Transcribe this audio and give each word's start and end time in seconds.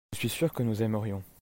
je 0.13 0.17
suis 0.19 0.29
sûr 0.29 0.51
que 0.53 0.63
nous 0.63 0.81
aimerions. 0.83 1.23